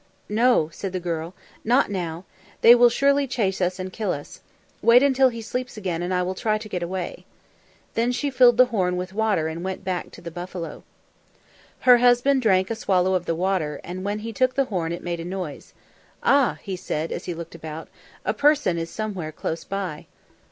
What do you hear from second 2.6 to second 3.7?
They will surely chase